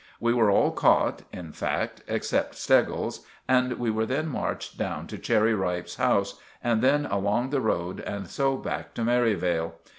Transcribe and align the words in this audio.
We 0.19 0.33
were 0.33 0.49
all 0.49 0.71
caught, 0.71 1.21
in 1.31 1.51
fact, 1.51 2.01
except 2.07 2.55
Steggles, 2.55 3.23
and 3.47 3.73
we 3.73 3.91
were 3.91 4.07
then 4.07 4.29
marched 4.29 4.75
down 4.75 5.05
to 5.05 5.19
Cherry 5.19 5.53
Ripe's 5.53 5.97
house, 5.97 6.39
and 6.63 6.81
then 6.81 7.05
along 7.05 7.51
the 7.51 7.61
road, 7.61 7.99
and 7.99 8.27
so 8.27 8.57
back 8.57 8.95
to 8.95 9.03
Merivale. 9.03 9.75